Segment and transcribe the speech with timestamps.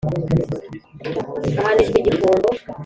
[1.59, 2.49] Ahanishwa igifungo.